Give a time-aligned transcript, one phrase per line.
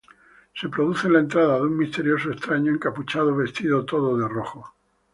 [0.55, 4.73] Se produce la entrada de un misterioso extraño encapuchado vestido todo de rojo.